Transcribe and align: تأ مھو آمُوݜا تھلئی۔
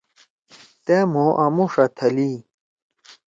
تأ 0.85 0.97
مھو 1.13 1.25
آمُوݜا 1.43 1.85
تھلئی۔ 1.97 2.31